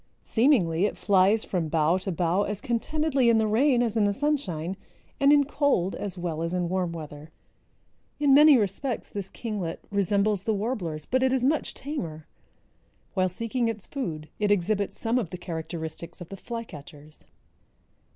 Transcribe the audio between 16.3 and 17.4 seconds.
flycatchers.